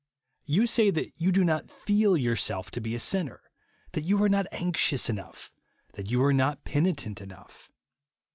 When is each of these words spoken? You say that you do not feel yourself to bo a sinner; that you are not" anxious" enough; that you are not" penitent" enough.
You 0.45 0.65
say 0.65 0.89
that 0.89 1.13
you 1.21 1.31
do 1.31 1.43
not 1.43 1.69
feel 1.69 2.17
yourself 2.17 2.71
to 2.71 2.81
bo 2.81 2.89
a 2.89 2.97
sinner; 2.97 3.39
that 3.91 4.01
you 4.01 4.19
are 4.23 4.29
not" 4.29 4.47
anxious" 4.51 5.09
enough; 5.11 5.53
that 5.93 6.09
you 6.09 6.23
are 6.23 6.33
not" 6.33 6.63
penitent" 6.65 7.21
enough. 7.21 7.69